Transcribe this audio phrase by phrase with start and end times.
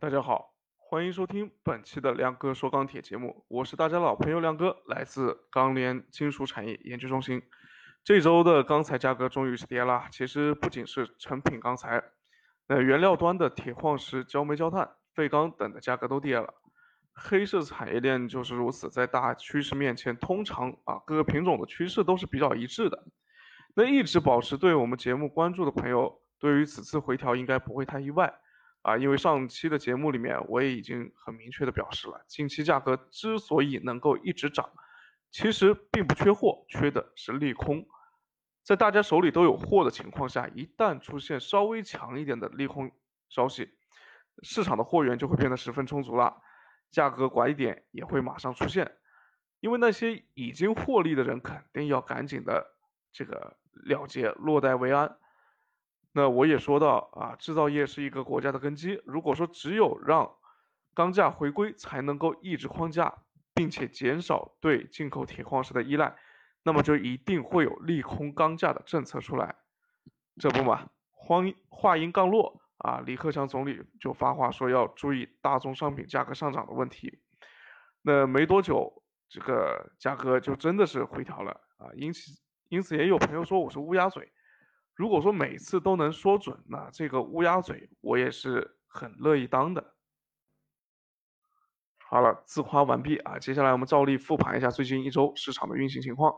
[0.00, 7.42] 大家好，欢迎收听本期的亮哥说钢铁节目，我是大家老朋友亮哥，来自钢联金属产业研究中心。
[8.04, 12.04] 这周的钢材价格终于是跌了，其实不仅是成品钢材，
[12.68, 16.54] 那原料端的铁矿石、焦煤、焦炭、废钢等的价格都跌了。
[17.12, 23.04] 黑色产业链就是如此，在大趋势面前，通常啊各个品种的趋势都是比较一致的。
[23.74, 28.32] 那一直保持对我们节目关注的朋友，对于此次回调应该不会太意外。
[28.88, 34.70] 啊，因为上期的节目里面我也已经很明确的表示了，近期价格之所以能够一直涨，
[35.30, 37.86] 其实并不缺货，缺的是利空。
[38.64, 42.90] 在大家手里都有货的情况下，一旦出现稍微强一点的利空
[43.28, 43.68] 消息，
[44.42, 46.40] 市场的货源就会变得十分充足了，
[46.90, 48.96] 价格拐点也会马上出现。
[49.60, 52.74] 因为那些已经获利的人肯定要赶紧的
[53.12, 55.18] 这个了结，落袋为安。
[56.18, 59.00] 那我也说到啊，制造业是一个国家的根基。
[59.04, 60.28] 如果说只有让
[60.92, 63.22] 钢价回归才能够抑制框架，
[63.54, 66.16] 并且减少对进口铁矿石的依赖，
[66.64, 69.54] 那么就一定会有利空钢价的政策出来。
[70.40, 71.36] 这不嘛，话
[71.68, 77.20] 话音刚落啊，李克强总理就发话说要注意大宗商品价格上涨的问题。
[78.02, 81.94] 那没多久，这个价格就真的是回调了啊。
[81.94, 82.32] 因此，
[82.70, 84.32] 因此也有朋友说我是乌鸦嘴。
[84.98, 89.94] 如果说每次都能说准，那这个乌鸦嘴我也是很乐意当的。
[92.00, 96.34] 好了，自夸完毕啊，接下来我们照例复盘一下最近一周市场的运行情况。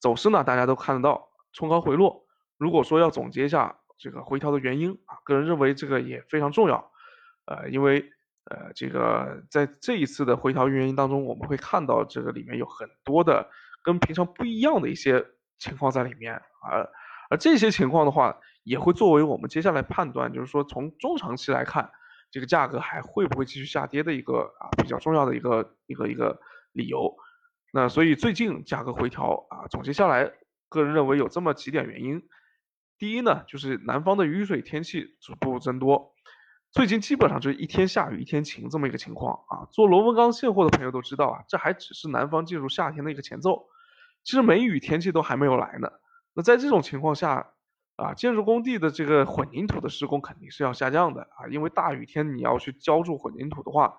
[0.00, 2.26] 走势呢，大家都看得到，冲高回落。
[2.58, 6.90] 如果说要总结一下这个回调的原因啊，个人认为这个也非常重要。
[7.44, 8.00] 呃，因为
[8.46, 13.48] 呃，这个在这一次的回调原因当中，我们会看到这个里面有很多的
[13.84, 15.24] 跟平常不一样的一些
[15.60, 16.42] 情况在里面啊。
[17.34, 21.90] 而这些情况的话，也会作为我们接下来判断，就是说从中长期来看，
[22.30, 26.40] 这个价格还会不会继续下跌的一个啊比较重要的一个一个一个
[26.70, 27.16] 理由。
[27.72, 30.30] 那所以最近价格回调啊，总结下来，
[30.68, 32.22] 个人认为有这么几点原因。
[32.98, 36.14] 第一呢，就是南方的雨水天气逐步增多，
[36.70, 39.66] 最近基本上就是一天下雨一天晴这么一个情况啊。
[39.72, 43.66] 做螺纹钢现货的朋友都知道啊，这还只是南方进入夏天的一个前奏，
[44.22, 45.90] 其实梅雨天气都还没有来呢。
[46.34, 47.52] 那在这种情况下，
[47.96, 53.96] 啊，建筑工地的这个混凝土的施工肯定是要下降的啊，因为大雨天你要去浇筑混凝土的话，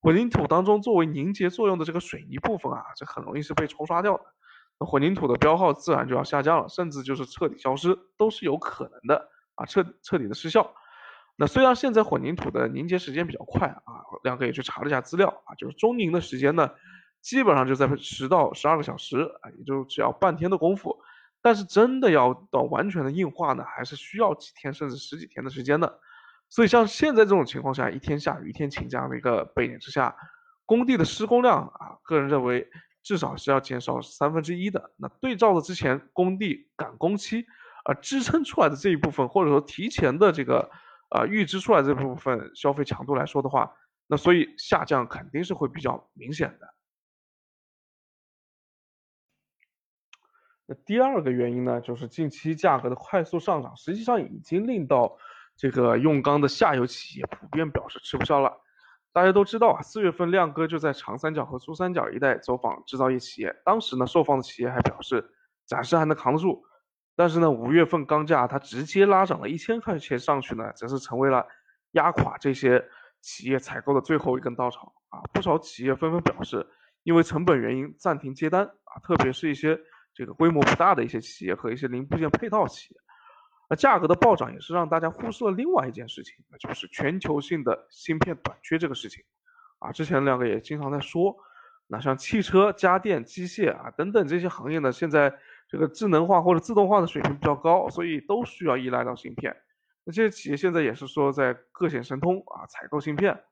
[0.00, 4.24] 混凝土当中作为凝结作用的这个水泥部分啊，这很容易是被冲刷掉的，
[4.78, 10.74] 那混凝土的标号自然就要下降了，甚至就是彻底消失都是有可能的啊，彻彻底的失效。
[11.34, 16.70] 那虽然现在混凝土的凝结时间比较快啊，亮哥也去查了一下资料啊，就是中凝的时间呢，
[17.20, 21.00] 基本上就在十到十二个小时啊，也就只要半天的功夫。
[21.42, 25.98] 但是真的要到完全的硬化呢，还是需要几天甚至十几天的时间的。
[26.48, 30.14] 所以像现在这种情况下，一天下雨一天晴这样的一个背景之下，
[30.66, 32.68] 工地的施工量啊，个人认为
[33.02, 34.92] 至少是要减少三分之一的。
[34.96, 37.46] 那对照着之前工地赶工期
[37.84, 40.70] 啊支撑出来的这一部分，或者说提前的这个
[41.08, 43.72] 啊预支出来这部分消费强度来说的话，
[44.06, 46.74] 那所以下降肯定是会比较明显的。
[50.74, 55.16] 第二个原因呢，就是近期价格的快速上涨，实际上已经令到
[55.56, 58.60] 这个用钢的下游企业普遍表示吃不消了。
[59.12, 65.30] 大家都知道啊，四月份亮哥就在长三角和珠三角一带走访制造业企业，当时呢，受访的企业还表示
[65.66, 66.64] 暂时还能扛得住。
[67.14, 71.46] 但是呢，五月份钢价它直接拉涨了一千块钱上去呢，则是成为了
[71.90, 72.82] 压垮这些
[73.20, 75.20] 企业采购的最后一根稻草啊！
[75.32, 76.66] 不少企业纷纷表示，
[77.02, 79.78] 因为成本原因暂停接单啊，特别是一些。
[80.14, 83.00] 这个规模不大的一些企业和一些零部件配套企业，
[83.68, 89.24] 那价格的暴涨也是让大家忽视了另外一件事情，那就是全球性的芯片短缺这个事情。
[89.78, 91.36] 啊，之前两个也经常在说，
[91.88, 95.34] 那像汽车、家电、机械啊等等这些行业呢，现在
[95.68, 99.56] 这个智能化或者自动化的水平比较高，所以都需要依赖到芯片。
[100.04, 103.42] 那这些企业现在也是说在各显神通啊，采购芯片。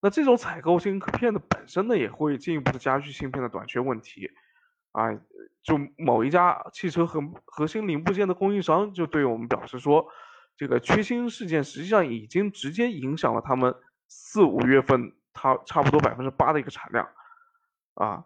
[0.00, 4.30] 那这种采购芯片的本身呢，也会进一步的加剧芯片的短缺问题。
[4.92, 5.12] 啊，
[5.62, 10.08] 就某一家汽车核核心零部件的供应商就对我们表示说，
[10.56, 13.74] 这个缺芯事件实际上已经直接影响了他们
[14.08, 17.08] 四五月份它差不多百分之八的一个产量，
[17.94, 18.24] 啊，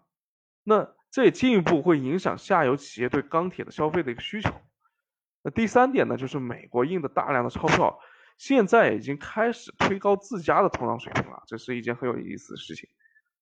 [0.62, 4.50] 那这也进一步会影响下游企业对钢铁的消费的一个需求。
[5.42, 7.98] 那第三点呢，就是美国印的大量的钞票，
[8.38, 12.88] 现在已经开始推高自家的通胀水平了，这是一件很有意思的事情。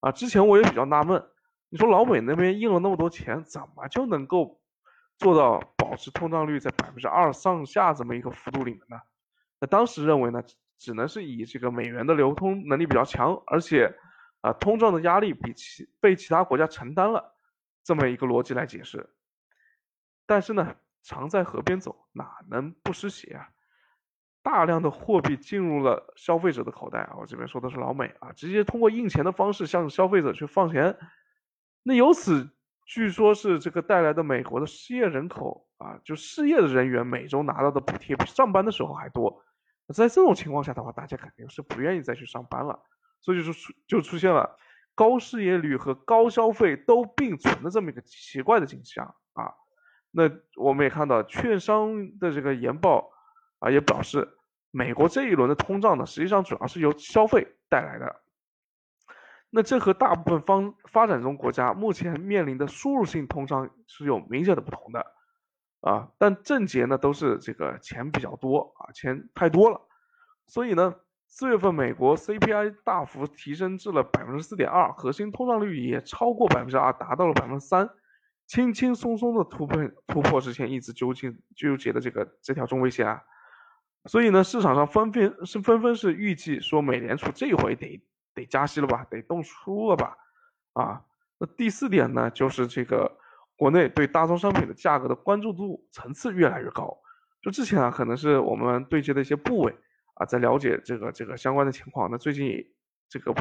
[0.01, 1.23] 啊，之前我也比较纳闷。
[1.71, 4.61] 你说老美那边印了那么多钱，怎么就能够
[5.17, 8.97] 做到保持通胀率在百分之二上下这么一个幅度里面呢？
[9.61, 10.43] 那当时认为呢，
[10.79, 13.95] 只能是以这个美元的流通能力比较强，而且
[14.41, 17.37] 啊通胀的压力比其被其他国家承担了
[17.85, 19.09] 这么一个逻辑来解释。
[20.27, 20.75] 但是呢，
[21.05, 23.49] 常在河边走，哪能不湿鞋啊？
[24.43, 30.99] 大量的货币进入了消费者的口袋啊，我这边说的是老美啊，直接通过印钱的方式向消费者去放钱。
[31.83, 32.51] 那由此，
[32.85, 39.43] 据说是这个带来的美国的失业人口啊，就失业的人员每周拿到的补贴比上班的时候还多。
[39.95, 42.81] 在这种情况下的话，大家肯定是不愿意再去上班了，
[43.21, 44.59] 所以就出就出现了
[44.95, 49.53] 高失业率和高消费都并存的这么一个奇怪的景象啊。
[50.11, 53.11] 那我们也看到，券商的这个研报
[53.59, 54.29] 啊，也表示，
[54.71, 58.21] 美国这一轮的通胀呢，实际上主要是由消费带来的。
[59.51, 65.05] 那这和大部分方发展中国家目前面临的输入性通胀是有明显的不同的。
[65.81, 69.81] 啊，但症结呢都是这个钱比较多啊，钱太多了，
[70.47, 70.95] 所以呢，
[71.27, 77.89] 四月份美国 CPI 大幅提升至了百分之四点二，核心通胀率也超过百分之二，达到了百分之三，
[78.47, 83.23] 轻轻松松的突破突破之前一直纠结纠结的这个这条中位线啊，
[84.05, 88.03] 所以呢，市场上纷纷是纷纷是预计说美联储这回得
[88.41, 90.17] 得加息了吧，得动粗了吧，
[90.73, 91.05] 啊，
[91.39, 93.19] 那第四点呢就是这个。
[93.61, 96.97] 国内对大宗商品的价格的关注度层次越来越高。
[97.43, 99.77] 就之前啊，可能是我们对接的一些部委
[100.15, 102.11] 啊，在了解这个这个相关的情况。
[102.11, 102.49] 那最近
[103.11, 103.35] 这个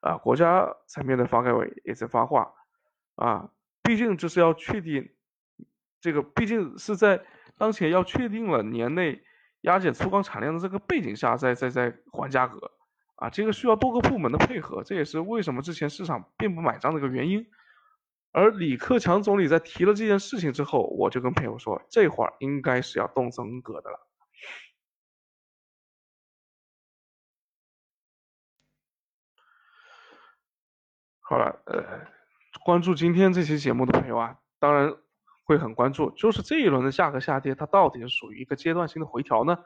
[0.00, 2.52] 啊，国家层面的发改委也在发话
[3.14, 3.48] 啊，
[3.84, 5.08] 毕竟这是要确定
[6.00, 7.24] 这个，毕竟是在
[7.56, 9.22] 当前要确定了年内
[9.60, 12.72] 压减粗钢产量的这个背景下，在在在还价格
[13.16, 17.46] 啊，这个需要多个部门的配合，这也是为什么之前市场并不买账的一个原因。
[18.32, 24.08] 而李克强总理在提了这件事情之后，我就跟朋友说，这会儿应该是要动真格的了。
[31.20, 32.06] 好了，呃，
[32.64, 34.94] 关注今天这期节目的朋友啊，当然
[35.44, 39.56] 会很关注，就是这一轮的价格下跌，它到底是属于一个阶段性的回调呢，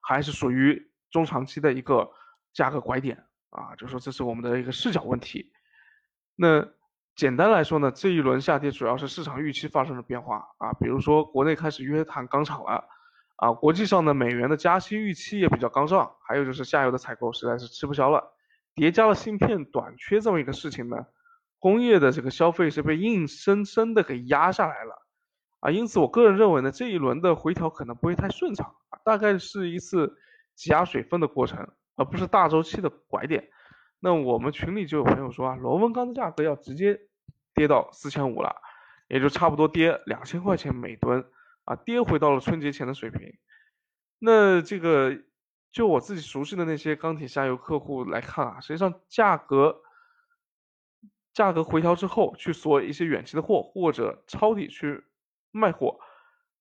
[0.00, 2.12] 还是属于中长期的一个
[2.52, 3.74] 加个拐点啊？
[3.76, 5.52] 就说这是我们的一个视角问题。
[6.36, 6.68] 那。
[7.18, 12.84] 简单来说呢，这一轮下跌主要是市场预期发生了变化啊，比如说国内开始约谈钢厂了，
[13.34, 18.22] 啊，国际上的美元的加息预期也比较刚上，还有就是下游的采购实在是吃不消了，
[18.76, 21.06] 叠加了芯片短缺这么一个事情呢，
[21.58, 25.04] 工业的这个消费是被硬生生的给压下来了，
[25.58, 30.16] 啊，因此我个人认为呢，这一轮的回调可能不会太顺畅啊，大概是一次
[30.54, 31.68] 挤压水分的过程，
[31.98, 33.50] 而不是大周期的拐点。
[34.00, 37.02] 那我们群里就有朋友说啊，螺纹钢的价格要直接。
[37.54, 38.54] 跌到四千五了，
[39.08, 41.28] 也就差不多跌两千块钱每吨
[41.64, 43.36] 啊，跌回到了春节前的水平。
[44.20, 45.18] 那这个
[45.72, 49.80] 就我自己熟悉的那些钢铁下游客户来看啊，实际上价格
[51.34, 55.02] 价格回调之后去锁一些远期的货或者抄底去
[55.50, 55.98] 卖货，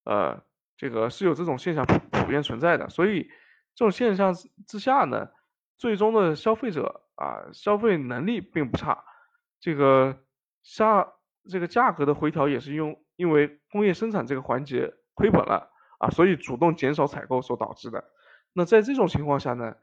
[0.04, 0.42] 呃，
[0.78, 2.90] 这个是有这种现象普遍存在的。
[2.90, 3.30] 所以
[3.78, 4.34] 这种现象
[4.68, 5.30] 之下呢，
[5.78, 9.06] 最终的消费者啊，消费能力并不差，
[9.62, 10.18] 这个。
[10.64, 11.14] 下
[11.50, 18.04] 这个价格的回调也是用因为工业生产这个环节亏本了啊，所以主动减少采购所导致的。
[18.52, 19.78] 那在这种情况下呢，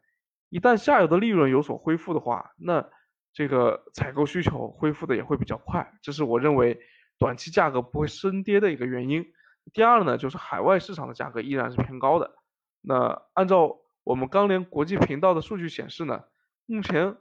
[0.50, 2.86] 一旦下游的利润有所恢复的话，那
[3.32, 6.79] 这个采购需求恢复的也会比较快，这是我认为
[7.19, 9.24] 短期价格不会升跌的一个原因。
[9.72, 12.34] 第二呢，就是海外市场的价格依然是偏高的。
[12.82, 16.23] 那按照我们钢联国际频道的数据显示呢，
[16.67, 17.17] 目前。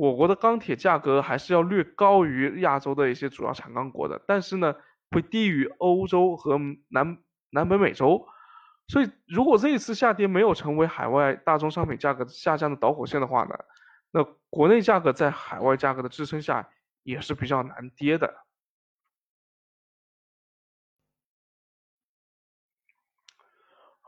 [0.00, 4.76] 我国的钢铁价格还是要略高于亚洲的一些主要产钢国的，但是呢，
[5.10, 6.56] 会低于欧洲和
[6.88, 7.18] 南
[7.50, 8.24] 南北美洲。
[8.86, 13.58] 所以，如果这一次下跌没有成为海外大宗商品价格下降的导火线的话呢，
[14.12, 16.68] 那国内价格在海外价格的支撑下
[17.02, 18.32] 也是比较难跌的。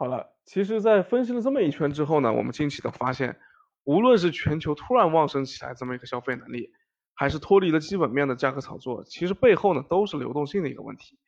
[0.01, 3.39] 好了，其实，在分析了这么一圈之后呢，我们惊奇的发现。
[3.85, 6.73] 无论是全球突然旺盛起来这么一个消费能力，
[7.13, 11.19] 还是脱离了基本面的价格炒作，其实背后呢都是流动性的一个问题。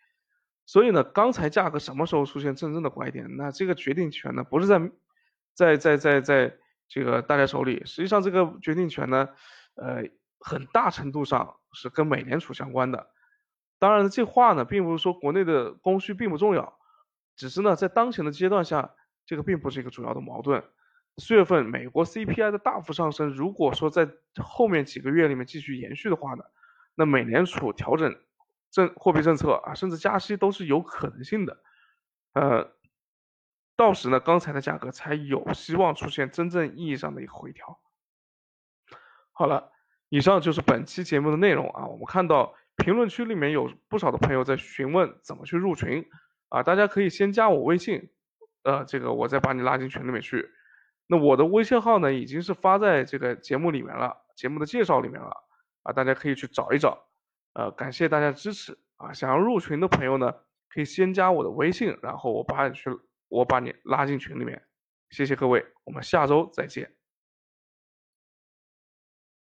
[0.64, 4.80] 所以呢，钢材价格什么时候出现真正的拐点，那这个决定权呢不是在
[5.52, 6.56] 在在在在
[6.88, 9.28] 这个大家手里，实际上这个决定权呢，
[9.74, 10.04] 呃，
[10.40, 13.10] 很大程度上是跟美联储相关的。
[13.78, 16.78] 当然，这话呢并不是说国内的供需并不重要，
[17.36, 18.94] 只是呢在当前的阶段下，
[19.26, 20.64] 这个并不是一个主要的矛盾。
[21.18, 24.08] 四月份美国 CPI 的大幅上升，如果说在
[24.42, 26.44] 后面几个月里面继续延续的话呢，
[26.94, 28.16] 那美联储调整
[28.70, 31.62] 政货币政策啊，甚至加息都是有可能性的。
[32.32, 32.72] 呃，
[33.76, 37.78] 到时呢，刚才的价格才有希望出现真正意义上的一个回调。
[39.32, 39.70] 好了，
[40.08, 41.88] 以上就是本期节目的内容啊。
[41.88, 46.08] 我们看到评论区里面有不少的朋友在询问怎么去入群
[46.52, 48.10] 啊，大家可以先加我微信，
[48.62, 50.50] 呃，这个我再把你拉进群里面去。
[51.06, 55.32] 那我的微信号呢，已经是发在这个节目里面了，节目的介绍里面了
[55.82, 57.06] 啊，大家可以去找一找。
[57.54, 59.14] 呃，感谢大家支持啊！
[59.14, 60.34] 想要入群的朋友呢，
[60.68, 62.90] 可以先加我的微信，然后我把你去，
[63.28, 64.62] 我把你拉进群里面。
[65.08, 67.01] 谢谢各位，我们下周再见。